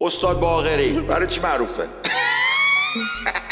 [0.00, 1.88] استاد باغری برای چی معروفه؟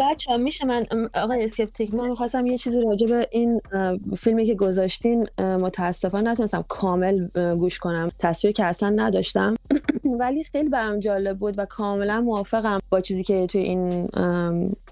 [0.00, 3.60] بچه میشه من آقای اسکپتیک من می‌خواستم یه چیزی راجع به این
[4.18, 8.08] فیلمی که گذاشتین متاسفانه نتونستم کامل گوش کنم.
[8.18, 9.54] تصویر که اصلا نداشتم.
[10.20, 14.08] ولی خیلی برام جالب بود و کاملا موافقم با چیزی که توی این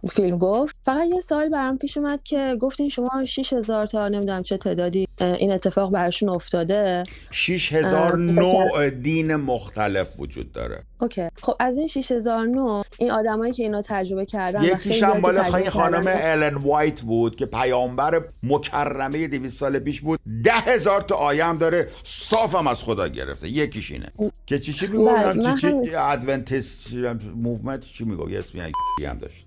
[0.08, 0.78] فیلم گفت.
[0.84, 5.52] فقط یه سال برام پیش اومد که گفتین شما 6000 تا نمی‌دونم چه تعدادی این
[5.52, 7.04] اتفاق براشون افتاده.
[7.30, 10.78] 6000 نوع دین مختلف وجود داره.
[11.00, 11.28] اوکی.
[11.42, 15.70] خب از این 6000 نوع این آدمایی که اینا تجربه کردن یکیش هم بالا خیلی
[15.70, 20.20] خانم الن وایت بود که پیامبر مکرمه 200 سال پیش بود.
[20.44, 21.88] ده هزار تا آیه هم داره.
[22.04, 23.48] صافم از خدا گرفته.
[23.48, 24.12] یکیش اینه.
[24.46, 26.94] که چی چی می‌گفتن چی چی ادونتیست
[27.36, 28.60] movement چی می‌گفت؟ اسمی
[29.06, 29.46] هم داشت.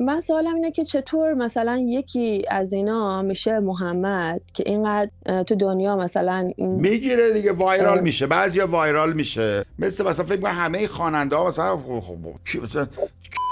[0.00, 5.10] من سوالم اینه که چطور مثلا یکی از اینا میشه محمد که اینقدر
[5.42, 8.26] تو دنیا مثلا می‌گیره دیگه وایرال میشه.
[8.26, 9.64] بعضیا وایرال میشه.
[9.78, 11.78] مثل مثلا فکر کنم همه خواننده ها مثلا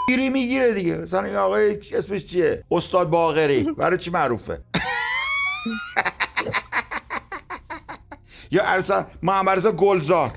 [0.09, 0.97] گیری می‌گیره دیگه.
[0.97, 4.59] مثلا این آقای اسمش چیه؟ استاد باغری برای چی معروفه؟
[8.51, 10.33] یا اصلا محمد گلزار.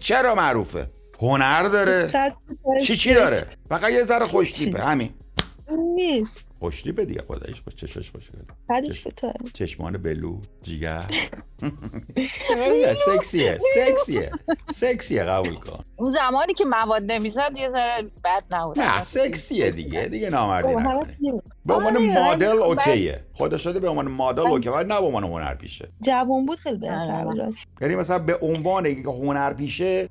[0.00, 0.86] چرا معروفه؟
[1.20, 2.12] هنر داره؟
[2.82, 5.14] چی چی داره؟ فقط یه ذره خوشتیپه همین.
[5.94, 6.44] نیست.
[6.58, 8.28] خوشتیپه دیگه خدایش خوش چشش خوش
[8.68, 9.04] بعدش
[9.54, 11.04] چشمان بلو جیگر.
[13.06, 14.30] سکسیه سکسیه
[14.74, 15.84] سکسیه قبول کن.
[15.96, 18.80] اون زمانی که مواد نمی‌زد یه ذره بد نبود.
[18.80, 20.74] نه سکسیه دیگه دیگه نامردی
[21.66, 25.54] به عنوان مدل اوکیه خدا شده به عنوان مدل اوکی ولی نه به عنوان هنر
[25.54, 25.88] پیشه.
[26.00, 30.08] جوان بود خیلی بهتر بود یعنی مثلا به عنوان که هنر پیشه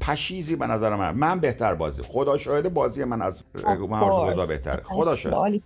[0.00, 1.10] پشیزی به نظر من.
[1.10, 2.02] من بهتر بازی.
[2.02, 3.44] خدا شاهده بازی من از
[3.90, 4.82] من بهتره.
[4.84, 5.60] خدا شاهده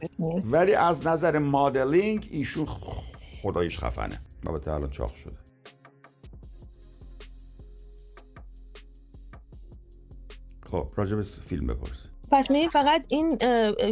[0.44, 2.66] ولی از نظر مدلینگ ایشون
[3.42, 4.20] خدایش خفنه.
[4.46, 5.36] البته الان چاق شده.
[10.70, 11.98] خب راجب فیلم بپرس.
[12.30, 13.38] پس می فقط این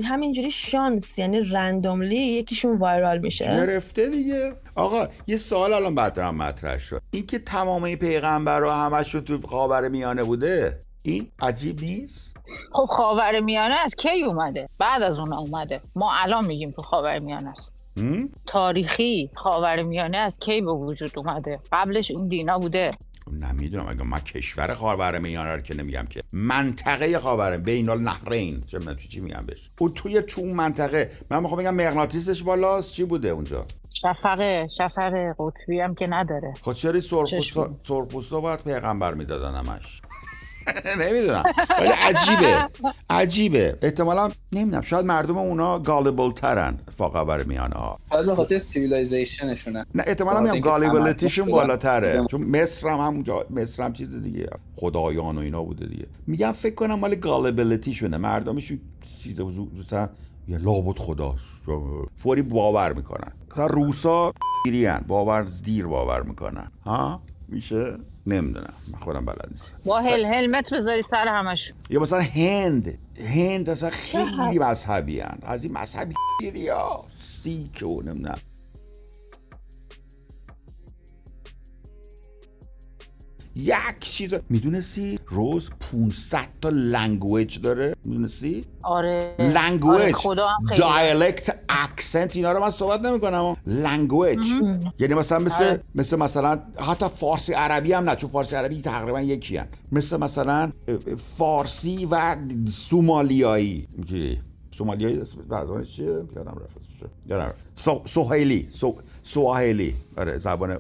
[0.05, 3.45] همینجوری شانس یعنی رندوملی یکیشون وایرال میشه.
[3.45, 4.51] گرفته دیگه.
[4.75, 7.03] آقا یه سوال الان بعد مطرح شد.
[7.11, 12.31] این که تمام پیغمبر رو همشون تو خاور میانه بوده این عجیب نیست؟
[12.73, 15.81] خب خاور میانه از کی اومده؟ بعد از اون اومده.
[15.97, 17.75] ما الان میگیم تو خاور میانه است
[18.47, 22.91] تاریخی خاور میانه از کی به وجود اومده؟ قبلش این دینا بوده.
[23.41, 23.89] نمی‌دونم.
[23.89, 28.61] اگه من کشور خاور میانه رو که نمیگم که منطقه خاور بین النهرین.
[28.61, 31.11] چه من چی میگم بهش؟ او توی تو اون منطقه.
[31.31, 32.93] من می‌خوام بگم مغناطیسش بالاست.
[32.93, 36.55] چی بوده اونجا؟ شفقه شفقه قطبی هم که نداره.
[36.63, 40.03] خب چرا سرخپوستا باید پیغمبر می‌دادن همش؟
[41.01, 41.45] نمی‌دونم.
[41.79, 42.69] ولی عجیبه.
[43.11, 43.79] عجیبه.
[43.83, 44.83] احتمالا نمی‌دونم.
[44.83, 50.41] شاید مردم اونا گالبل ترن فاقا بر میانه ها شاید به خاطر سیویلایزیشنشونه نه احتمالا
[50.41, 52.25] میگم گالبلیتیشون بالاتره.
[52.31, 54.47] چون مصر هم همونجا مصر هم چیز دیگه.
[54.77, 56.07] خدایان و اینا بوده دیگه.
[56.27, 58.81] میگم فکر کنم مال گالبلیتیشونه مردمشون
[59.23, 59.41] چیز
[59.79, 60.09] مثلا
[60.49, 61.45] یه لابد خداست.
[62.17, 63.33] فوری باور می‌کنن.
[63.53, 64.33] مثلا روسا
[65.09, 66.71] باور دیر باور می‌کنن.
[66.85, 67.97] ها؟ میشه؟
[68.27, 68.73] نمی‌دونم.
[68.93, 69.77] من خودم بلد نیستم.
[69.85, 71.73] با هل هلمت بذاری سر همش.
[71.91, 72.99] یا مثلا هند.
[73.35, 75.39] هند اصلا خیلی مذهبی هن.
[75.43, 76.15] از این مذهبی
[76.69, 77.05] ها.
[77.17, 78.39] سیک و نمی‌دونم.
[83.57, 84.35] یک چیز.
[84.49, 89.35] می‌دونستی روز 500 تا لنگویج داره؟ می‌دونستی؟ آره.
[89.39, 90.15] language.
[90.79, 93.57] dialect accent اینا رو من صحبت نمی‌کنم.
[93.67, 94.47] language.
[94.99, 95.81] یعنی مثلا مثل آره.
[95.95, 99.69] مثل مثلا حتی فارسی عربی هم نه چون فارسی عربی تقریبا یکی هن.
[99.93, 100.73] مثل مثلا
[101.19, 102.37] فارسی و
[102.69, 103.89] سومالیایی.
[103.97, 104.41] اینجوری.
[104.79, 106.89] سومالیایی زبان چیه؟ یادم رفت
[107.27, 107.55] یادم
[108.07, 108.69] سوهیلی
[109.23, 110.79] سواحیلی آره زبان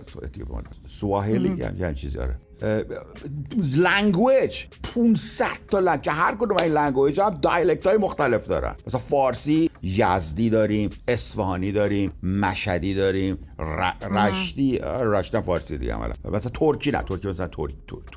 [1.00, 2.36] سواحیلی یعنی چیزی آره
[3.76, 4.64] language
[4.94, 9.70] 500 تا lang که هر کدوم این language هم dialect های مختلف دارن مثلا فارسی
[9.82, 13.38] یزدی داریم اصفهانی داریم مشهدی داریم
[14.10, 17.48] رشتی رشتی فارسی دیگه عملا مثلا ترکی نه ترکی مثلا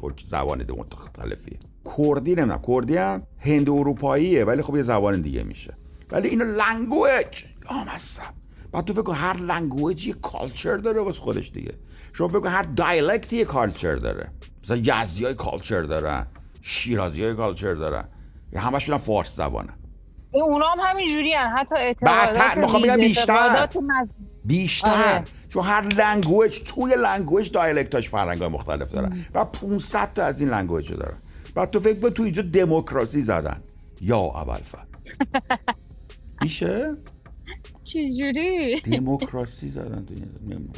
[0.01, 1.59] ترکی زبان دو مختلفیه
[1.97, 5.71] کردی نمی‌دونم کردی هم هند اروپاییه ولی خب یه زبان دیگه میشه
[6.11, 8.33] ولی اینو language آمستم
[8.73, 11.71] بعد تو فکر کن هر language یه culture داره واسه خودش دیگه.
[12.13, 14.31] شما فکر کن هر dialect یه culture داره.
[14.63, 16.27] مثلا یزدی های culture دارن
[16.61, 18.07] شیرازی های culture دارن
[18.55, 19.73] همشون هم فارس زبانه
[20.31, 21.57] اونا هم همین جوری هن.
[21.57, 23.69] حتی اعتقادات بگم بیشتر.
[24.45, 24.89] بیشتر.
[24.89, 25.23] آره.
[25.49, 29.25] چون هر language توی language dialect اش فرهنگ مختلف دارن.
[29.33, 31.17] و 500 تا از این language دارن.
[31.55, 33.57] بعد تو فکر تو اینجا دموکراسی زدن.
[34.01, 34.59] یا اول
[36.41, 36.95] میشه؟
[37.83, 38.79] yaptı jüri?
[38.91, 40.73] Demokrasi zaten dünyada memnun.